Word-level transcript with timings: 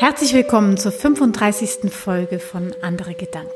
Herzlich 0.00 0.32
willkommen 0.32 0.76
zur 0.76 0.92
35. 0.92 1.92
Folge 1.92 2.38
von 2.38 2.72
Andere 2.82 3.14
Gedanken. 3.14 3.50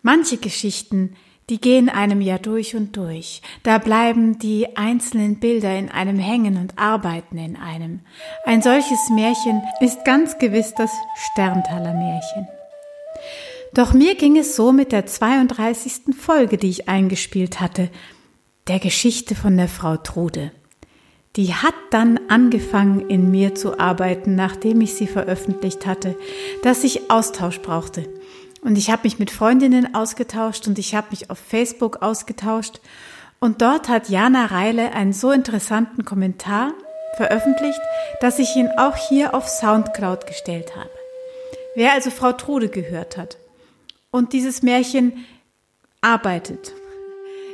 Manche 0.00 0.38
Geschichten, 0.38 1.14
die 1.50 1.60
gehen 1.60 1.90
einem 1.90 2.22
ja 2.22 2.38
durch 2.38 2.74
und 2.74 2.96
durch. 2.96 3.42
Da 3.62 3.76
bleiben 3.76 4.38
die 4.38 4.78
einzelnen 4.78 5.38
Bilder 5.38 5.78
in 5.78 5.90
einem 5.90 6.18
hängen 6.18 6.56
und 6.56 6.78
arbeiten 6.78 7.36
in 7.36 7.56
einem. 7.56 8.00
Ein 8.46 8.62
solches 8.62 9.10
Märchen 9.10 9.62
ist 9.80 10.06
ganz 10.06 10.38
gewiss 10.38 10.72
das 10.74 10.90
Sterntaler 11.32 11.92
Märchen. 11.92 12.48
Doch 13.74 13.92
mir 13.92 14.14
ging 14.14 14.38
es 14.38 14.56
so 14.56 14.72
mit 14.72 14.90
der 14.90 15.04
32. 15.04 16.16
Folge, 16.18 16.56
die 16.56 16.70
ich 16.70 16.88
eingespielt 16.88 17.60
hatte, 17.60 17.90
der 18.68 18.78
Geschichte 18.78 19.34
von 19.34 19.58
der 19.58 19.68
Frau 19.68 19.98
Trude 19.98 20.50
die 21.36 21.52
hat 21.54 21.74
dann 21.90 22.18
angefangen 22.28 23.08
in 23.10 23.30
mir 23.30 23.54
zu 23.54 23.78
arbeiten, 23.78 24.34
nachdem 24.34 24.80
ich 24.80 24.94
sie 24.94 25.06
veröffentlicht 25.06 25.86
hatte, 25.86 26.16
dass 26.62 26.82
ich 26.82 27.10
Austausch 27.10 27.60
brauchte. 27.60 28.08
Und 28.62 28.76
ich 28.76 28.90
habe 28.90 29.02
mich 29.04 29.18
mit 29.18 29.30
Freundinnen 29.30 29.94
ausgetauscht 29.94 30.66
und 30.66 30.78
ich 30.78 30.94
habe 30.94 31.08
mich 31.10 31.30
auf 31.30 31.38
Facebook 31.38 32.02
ausgetauscht. 32.02 32.80
Und 33.38 33.60
dort 33.60 33.88
hat 33.88 34.08
Jana 34.08 34.46
Reile 34.46 34.92
einen 34.92 35.12
so 35.12 35.30
interessanten 35.30 36.04
Kommentar 36.06 36.72
veröffentlicht, 37.16 37.80
dass 38.20 38.38
ich 38.38 38.56
ihn 38.56 38.70
auch 38.78 38.96
hier 38.96 39.34
auf 39.34 39.46
Soundcloud 39.46 40.26
gestellt 40.26 40.74
habe. 40.74 40.90
Wer 41.74 41.92
also 41.92 42.10
Frau 42.10 42.32
Trude 42.32 42.70
gehört 42.70 43.18
hat 43.18 43.36
und 44.10 44.32
dieses 44.32 44.62
Märchen 44.62 45.26
arbeitet, 46.00 46.72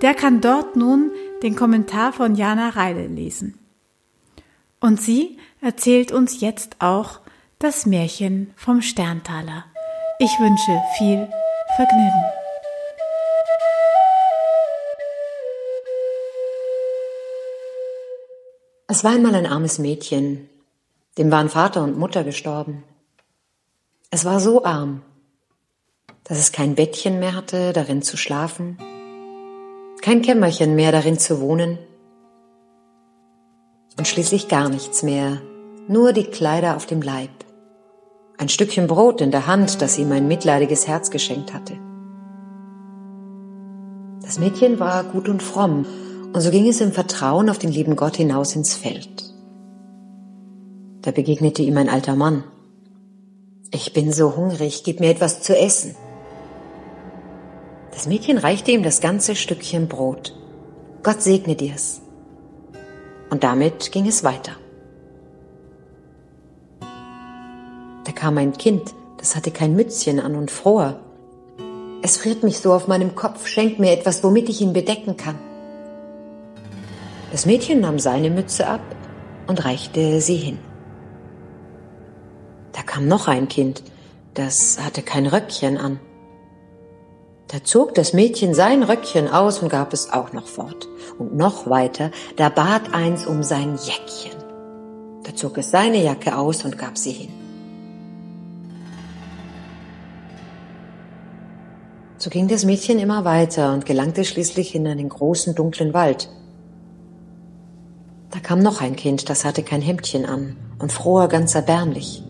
der 0.00 0.14
kann 0.14 0.40
dort 0.40 0.76
nun 0.76 1.10
den 1.42 1.56
Kommentar 1.56 2.12
von 2.12 2.36
Jana 2.36 2.70
Reile 2.70 3.08
lesen. 3.08 3.58
Und 4.84 5.00
sie 5.00 5.38
erzählt 5.62 6.12
uns 6.12 6.42
jetzt 6.42 6.76
auch 6.80 7.20
das 7.58 7.86
Märchen 7.86 8.52
vom 8.54 8.82
Sterntaler. 8.82 9.64
Ich 10.18 10.38
wünsche 10.38 10.78
viel 10.98 11.26
Vergnügen. 11.76 12.24
Es 18.88 19.02
war 19.04 19.12
einmal 19.12 19.34
ein 19.34 19.46
armes 19.46 19.78
Mädchen, 19.78 20.50
dem 21.16 21.30
waren 21.30 21.48
Vater 21.48 21.82
und 21.82 21.98
Mutter 21.98 22.22
gestorben. 22.22 22.84
Es 24.10 24.26
war 24.26 24.38
so 24.38 24.66
arm, 24.66 25.00
dass 26.24 26.36
es 26.36 26.52
kein 26.52 26.74
Bettchen 26.74 27.20
mehr 27.20 27.34
hatte, 27.34 27.72
darin 27.72 28.02
zu 28.02 28.18
schlafen, 28.18 28.76
kein 30.02 30.20
Kämmerchen 30.20 30.74
mehr, 30.74 30.92
darin 30.92 31.18
zu 31.18 31.40
wohnen, 31.40 31.78
und 33.96 34.08
schließlich 34.08 34.48
gar 34.48 34.68
nichts 34.68 35.02
mehr, 35.02 35.40
nur 35.88 36.12
die 36.12 36.24
Kleider 36.24 36.76
auf 36.76 36.86
dem 36.86 37.02
Leib, 37.02 37.30
ein 38.38 38.48
Stückchen 38.48 38.86
Brot 38.86 39.20
in 39.20 39.30
der 39.30 39.46
Hand, 39.46 39.80
das 39.80 39.98
ihm 39.98 40.10
ein 40.12 40.26
mitleidiges 40.26 40.88
Herz 40.88 41.10
geschenkt 41.10 41.54
hatte. 41.54 41.74
Das 44.22 44.38
Mädchen 44.38 44.80
war 44.80 45.04
gut 45.04 45.28
und 45.28 45.42
fromm, 45.42 45.86
und 46.32 46.40
so 46.40 46.50
ging 46.50 46.66
es 46.66 46.80
im 46.80 46.92
Vertrauen 46.92 47.48
auf 47.48 47.58
den 47.58 47.70
lieben 47.70 47.94
Gott 47.94 48.16
hinaus 48.16 48.56
ins 48.56 48.74
Feld. 48.74 49.32
Da 51.02 51.10
begegnete 51.10 51.62
ihm 51.62 51.76
ein 51.76 51.88
alter 51.88 52.16
Mann. 52.16 52.42
Ich 53.70 53.92
bin 53.92 54.12
so 54.12 54.34
hungrig, 54.36 54.82
gib 54.84 55.00
mir 55.00 55.10
etwas 55.10 55.42
zu 55.42 55.56
essen. 55.56 55.94
Das 57.92 58.06
Mädchen 58.06 58.38
reichte 58.38 58.72
ihm 58.72 58.82
das 58.82 59.00
ganze 59.00 59.36
Stückchen 59.36 59.86
Brot. 59.86 60.34
Gott 61.02 61.22
segne 61.22 61.54
dir's. 61.54 62.00
Und 63.34 63.42
damit 63.42 63.90
ging 63.90 64.06
es 64.06 64.22
weiter. 64.22 64.52
Da 68.04 68.12
kam 68.12 68.38
ein 68.38 68.52
Kind, 68.52 68.94
das 69.16 69.34
hatte 69.34 69.50
kein 69.50 69.74
Mützchen 69.74 70.20
an 70.20 70.36
und 70.36 70.52
fror. 70.52 71.00
Es 72.00 72.16
friert 72.16 72.44
mich 72.44 72.60
so 72.60 72.72
auf 72.72 72.86
meinem 72.86 73.16
Kopf, 73.16 73.48
schenk 73.48 73.80
mir 73.80 73.90
etwas, 73.90 74.22
womit 74.22 74.48
ich 74.48 74.60
ihn 74.60 74.72
bedecken 74.72 75.16
kann. 75.16 75.34
Das 77.32 77.44
Mädchen 77.44 77.80
nahm 77.80 77.98
seine 77.98 78.30
Mütze 78.30 78.68
ab 78.68 78.82
und 79.48 79.64
reichte 79.64 80.20
sie 80.20 80.36
hin. 80.36 80.60
Da 82.70 82.82
kam 82.82 83.08
noch 83.08 83.26
ein 83.26 83.48
Kind, 83.48 83.82
das 84.34 84.78
hatte 84.80 85.02
kein 85.02 85.26
Röckchen 85.26 85.76
an. 85.76 85.98
Da 87.54 87.62
zog 87.62 87.94
das 87.94 88.12
Mädchen 88.12 88.52
sein 88.52 88.82
Röckchen 88.82 89.28
aus 89.28 89.60
und 89.60 89.68
gab 89.68 89.92
es 89.92 90.12
auch 90.12 90.32
noch 90.32 90.48
fort. 90.48 90.88
Und 91.20 91.36
noch 91.36 91.70
weiter, 91.70 92.10
da 92.34 92.48
bat 92.48 92.92
eins 92.92 93.28
um 93.28 93.44
sein 93.44 93.76
Jäckchen. 93.76 94.36
Da 95.22 95.36
zog 95.36 95.56
es 95.58 95.70
seine 95.70 96.02
Jacke 96.02 96.36
aus 96.36 96.64
und 96.64 96.76
gab 96.78 96.98
sie 96.98 97.12
hin. 97.12 97.28
So 102.18 102.28
ging 102.28 102.48
das 102.48 102.64
Mädchen 102.64 102.98
immer 102.98 103.24
weiter 103.24 103.72
und 103.72 103.86
gelangte 103.86 104.24
schließlich 104.24 104.74
in 104.74 104.88
einen 104.88 105.08
großen 105.08 105.54
dunklen 105.54 105.94
Wald. 105.94 106.28
Da 108.32 108.40
kam 108.40 108.64
noch 108.64 108.80
ein 108.80 108.96
Kind, 108.96 109.30
das 109.30 109.44
hatte 109.44 109.62
kein 109.62 109.80
Hemdchen 109.80 110.26
an 110.26 110.56
und 110.80 110.90
fror 110.90 111.28
ganz 111.28 111.54
erbärmlich. 111.54 112.24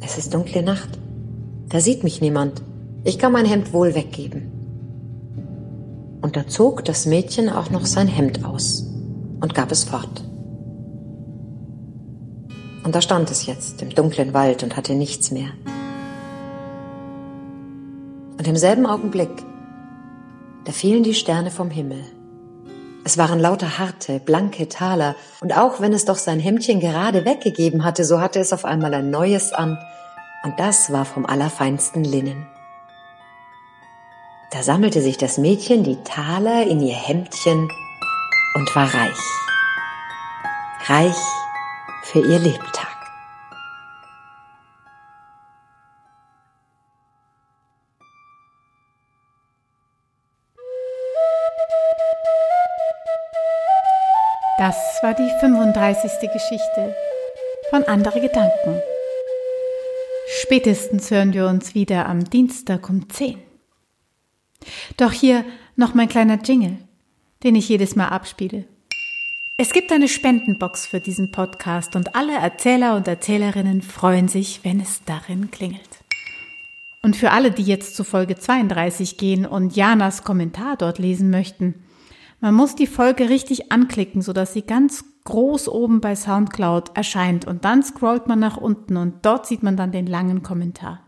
Es 0.00 0.16
ist 0.16 0.32
dunkle 0.32 0.62
Nacht. 0.62 1.02
Da 1.72 1.80
sieht 1.80 2.04
mich 2.04 2.20
niemand. 2.20 2.60
Ich 3.02 3.18
kann 3.18 3.32
mein 3.32 3.46
Hemd 3.46 3.72
wohl 3.72 3.94
weggeben. 3.94 4.52
Und 6.20 6.36
da 6.36 6.46
zog 6.46 6.84
das 6.84 7.06
Mädchen 7.06 7.48
auch 7.48 7.70
noch 7.70 7.86
sein 7.86 8.08
Hemd 8.08 8.44
aus 8.44 8.84
und 9.40 9.54
gab 9.54 9.72
es 9.72 9.84
fort. 9.84 10.22
Und 12.84 12.94
da 12.94 13.00
stand 13.00 13.30
es 13.30 13.46
jetzt 13.46 13.80
im 13.80 13.88
dunklen 13.88 14.34
Wald 14.34 14.62
und 14.62 14.76
hatte 14.76 14.94
nichts 14.94 15.30
mehr. 15.30 15.48
Und 18.36 18.46
im 18.46 18.56
selben 18.56 18.84
Augenblick, 18.84 19.42
da 20.66 20.72
fielen 20.72 21.04
die 21.04 21.14
Sterne 21.14 21.50
vom 21.50 21.70
Himmel. 21.70 22.04
Es 23.04 23.16
waren 23.16 23.40
lauter 23.40 23.78
harte, 23.78 24.20
blanke 24.20 24.68
Taler, 24.68 25.16
und 25.40 25.56
auch 25.56 25.80
wenn 25.80 25.94
es 25.94 26.04
doch 26.04 26.18
sein 26.18 26.38
Hemdchen 26.38 26.80
gerade 26.80 27.24
weggegeben 27.24 27.82
hatte, 27.82 28.04
so 28.04 28.20
hatte 28.20 28.40
es 28.40 28.52
auf 28.52 28.66
einmal 28.66 28.92
ein 28.92 29.08
neues 29.08 29.54
an, 29.54 29.78
und 30.42 30.58
das 30.58 30.92
war 30.92 31.04
vom 31.04 31.26
allerfeinsten 31.26 32.04
Linnen. 32.04 32.46
Da 34.50 34.62
sammelte 34.62 35.00
sich 35.00 35.16
das 35.16 35.38
Mädchen 35.38 35.82
die 35.82 36.02
Taler 36.02 36.66
in 36.66 36.80
ihr 36.80 36.94
Hemdchen 36.94 37.70
und 38.54 38.76
war 38.76 38.92
reich. 38.92 39.16
Reich 40.86 41.16
für 42.02 42.20
ihr 42.20 42.38
Lebtag. 42.38 42.88
Das 54.58 54.76
war 55.02 55.14
die 55.14 55.30
35. 55.40 56.30
Geschichte 56.30 56.94
von 57.70 57.84
Andere 57.84 58.20
Gedanken. 58.20 58.91
Spätestens 60.44 61.12
hören 61.12 61.32
wir 61.34 61.46
uns 61.46 61.76
wieder 61.76 62.08
am 62.08 62.24
Dienstag 62.24 62.90
um 62.90 63.08
10. 63.08 63.38
Doch 64.96 65.12
hier 65.12 65.44
noch 65.76 65.94
mein 65.94 66.08
kleiner 66.08 66.42
Jingle, 66.42 66.78
den 67.44 67.54
ich 67.54 67.68
jedes 67.68 67.94
Mal 67.94 68.08
abspiele. 68.08 68.64
Es 69.56 69.72
gibt 69.72 69.92
eine 69.92 70.08
Spendenbox 70.08 70.84
für 70.84 70.98
diesen 70.98 71.30
Podcast 71.30 71.94
und 71.94 72.16
alle 72.16 72.34
Erzähler 72.34 72.96
und 72.96 73.06
Erzählerinnen 73.06 73.82
freuen 73.82 74.26
sich, 74.26 74.64
wenn 74.64 74.80
es 74.80 75.04
darin 75.04 75.52
klingelt. 75.52 76.00
Und 77.02 77.14
für 77.14 77.30
alle, 77.30 77.52
die 77.52 77.62
jetzt 77.62 77.94
zu 77.94 78.02
Folge 78.02 78.36
32 78.36 79.18
gehen 79.18 79.46
und 79.46 79.76
Janas 79.76 80.24
Kommentar 80.24 80.76
dort 80.76 80.98
lesen 80.98 81.30
möchten, 81.30 81.84
man 82.42 82.56
muss 82.56 82.74
die 82.74 82.88
Folge 82.88 83.30
richtig 83.30 83.70
anklicken, 83.70 84.20
sodass 84.20 84.52
sie 84.52 84.62
ganz 84.62 85.04
groß 85.24 85.68
oben 85.68 86.00
bei 86.00 86.16
SoundCloud 86.16 86.96
erscheint 86.96 87.46
und 87.46 87.64
dann 87.64 87.84
scrollt 87.84 88.26
man 88.26 88.40
nach 88.40 88.56
unten 88.56 88.96
und 88.96 89.24
dort 89.24 89.46
sieht 89.46 89.62
man 89.62 89.76
dann 89.76 89.92
den 89.92 90.08
langen 90.08 90.42
Kommentar. 90.42 91.06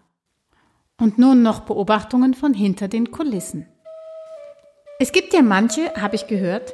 Und 0.97 1.19
nun 1.19 1.43
noch 1.43 1.63
Beobachtungen 1.63 2.35
von 2.35 2.55
hinter 2.55 2.87
den 2.87 3.11
Kulissen. 3.11 3.67
Es 5.01 5.11
gibt 5.11 5.35
ja 5.35 5.43
manche, 5.43 5.93
habe 6.01 6.15
ich 6.15 6.29
gehört, 6.29 6.73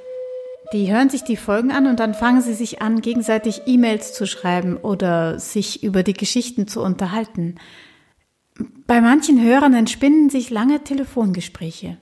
die 0.75 0.93
hören 0.93 1.09
sich 1.09 1.25
die 1.25 1.39
Folgen 1.39 1.73
an 1.73 1.87
und 1.87 1.99
dann 1.99 2.13
fangen 2.13 2.43
sie 2.43 2.53
sich 2.53 2.83
an, 2.83 3.01
gegenseitig 3.01 3.63
E-Mails 3.65 4.13
zu 4.13 4.27
schreiben 4.27 4.77
oder 4.77 5.39
sich 5.39 5.83
über 5.83 6.03
die 6.03 6.13
Geschichten 6.13 6.69
zu 6.69 6.83
unterhalten. 6.83 7.55
Bei 8.87 9.01
manchen 9.01 9.43
Hörern 9.43 9.73
entspinnen 9.73 10.29
sich 10.29 10.51
lange 10.51 10.85
Telefongespräche. 10.85 11.97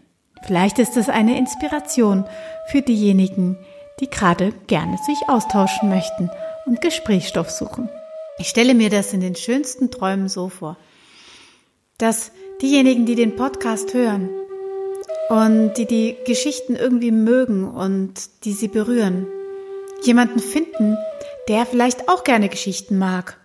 Vielleicht 0.46 0.78
ist 0.78 0.96
es 0.96 1.08
eine 1.08 1.38
Inspiration 1.38 2.24
für 2.70 2.82
diejenigen, 2.82 3.58
die 4.00 4.08
gerade 4.08 4.52
gerne 4.66 4.96
sich 5.06 5.28
austauschen 5.28 5.88
möchten 5.88 6.30
und 6.66 6.80
Gesprächsstoff 6.80 7.50
suchen. 7.50 7.88
Ich 8.38 8.48
stelle 8.48 8.74
mir 8.74 8.90
das 8.90 9.12
in 9.12 9.20
den 9.20 9.34
schönsten 9.34 9.90
Träumen 9.90 10.28
so 10.28 10.48
vor, 10.48 10.76
dass 11.98 12.30
diejenigen, 12.62 13.06
die 13.06 13.16
den 13.16 13.34
Podcast 13.34 13.94
hören 13.94 14.30
und 15.28 15.74
die 15.74 15.86
die 15.86 16.16
Geschichten 16.24 16.76
irgendwie 16.76 17.10
mögen 17.10 17.68
und 17.68 18.44
die 18.44 18.52
sie 18.52 18.68
berühren, 18.68 19.26
jemanden 20.02 20.38
finden, 20.38 20.96
der 21.48 21.66
vielleicht 21.66 22.08
auch 22.08 22.24
gerne 22.24 22.48
Geschichten 22.48 22.98
mag 22.98 23.38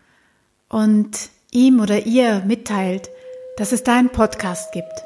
und 0.69 1.29
ihm 1.51 1.79
oder 1.79 2.05
ihr 2.05 2.43
mitteilt, 2.45 3.09
dass 3.57 3.71
es 3.71 3.83
da 3.83 3.95
einen 3.95 4.09
Podcast 4.09 4.71
gibt. 4.71 5.03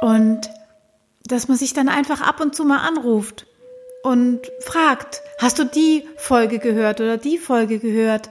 Und 0.00 0.50
dass 1.24 1.48
man 1.48 1.56
sich 1.56 1.72
dann 1.72 1.88
einfach 1.88 2.20
ab 2.20 2.40
und 2.40 2.54
zu 2.54 2.64
mal 2.64 2.78
anruft 2.78 3.46
und 4.02 4.40
fragt, 4.60 5.22
hast 5.38 5.58
du 5.58 5.64
die 5.64 6.04
Folge 6.16 6.58
gehört 6.58 7.00
oder 7.00 7.18
die 7.18 7.38
Folge 7.38 7.78
gehört? 7.78 8.30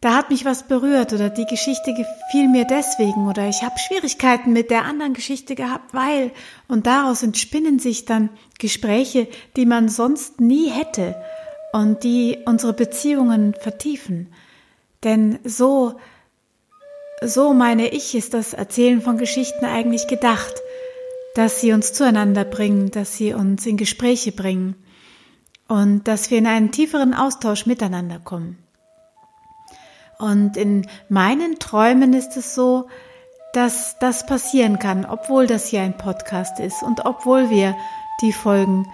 Da 0.00 0.14
hat 0.14 0.30
mich 0.30 0.44
was 0.44 0.64
berührt 0.68 1.12
oder 1.12 1.30
die 1.30 1.46
Geschichte 1.46 1.94
gefiel 1.94 2.48
mir 2.48 2.64
deswegen 2.64 3.28
oder 3.28 3.48
ich 3.48 3.62
habe 3.62 3.78
Schwierigkeiten 3.78 4.52
mit 4.52 4.70
der 4.70 4.84
anderen 4.84 5.14
Geschichte 5.14 5.54
gehabt, 5.54 5.94
weil 5.94 6.32
und 6.68 6.86
daraus 6.86 7.22
entspinnen 7.22 7.78
sich 7.78 8.04
dann 8.04 8.28
Gespräche, 8.58 9.26
die 9.56 9.66
man 9.66 9.88
sonst 9.88 10.40
nie 10.40 10.68
hätte 10.70 11.16
und 11.72 12.04
die 12.04 12.38
unsere 12.44 12.72
Beziehungen 12.72 13.54
vertiefen. 13.54 14.32
Denn 15.02 15.38
so 15.44 15.98
so 17.22 17.54
meine 17.54 17.88
ich, 17.88 18.14
ist 18.14 18.34
das 18.34 18.52
Erzählen 18.52 19.00
von 19.00 19.16
Geschichten 19.16 19.64
eigentlich 19.64 20.06
gedacht, 20.06 20.54
dass 21.36 21.60
sie 21.60 21.74
uns 21.74 21.92
zueinander 21.92 22.44
bringen, 22.44 22.90
dass 22.90 23.14
sie 23.14 23.34
uns 23.34 23.66
in 23.66 23.76
Gespräche 23.76 24.32
bringen 24.32 24.74
und 25.68 26.08
dass 26.08 26.30
wir 26.30 26.38
in 26.38 26.46
einen 26.46 26.72
tieferen 26.72 27.12
Austausch 27.12 27.66
miteinander 27.66 28.18
kommen. 28.18 28.56
Und 30.18 30.56
in 30.56 30.86
meinen 31.10 31.58
Träumen 31.58 32.14
ist 32.14 32.38
es 32.38 32.54
so, 32.54 32.88
dass 33.52 33.98
das 33.98 34.24
passieren 34.24 34.78
kann, 34.78 35.04
obwohl 35.04 35.46
das 35.46 35.66
hier 35.66 35.82
ein 35.82 35.98
Podcast 35.98 36.58
ist 36.58 36.82
und 36.82 37.04
obwohl 37.04 37.50
wir 37.50 37.76
die 38.22 38.32
Folgen 38.32 38.90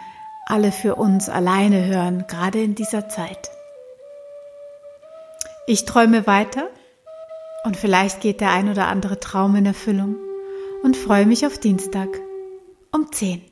alle 0.46 0.72
für 0.72 0.96
uns 0.96 1.28
alleine 1.28 1.84
hören, 1.86 2.24
gerade 2.26 2.60
in 2.60 2.74
dieser 2.74 3.08
Zeit. 3.08 3.52
Ich 5.68 5.84
träume 5.84 6.26
weiter 6.26 6.68
und 7.62 7.76
vielleicht 7.76 8.20
geht 8.20 8.40
der 8.40 8.50
ein 8.50 8.68
oder 8.68 8.88
andere 8.88 9.20
Traum 9.20 9.54
in 9.54 9.66
Erfüllung 9.66 10.16
und 10.82 10.96
freue 10.96 11.24
mich 11.24 11.46
auf 11.46 11.58
Dienstag 11.58 12.08
10. 13.12 13.51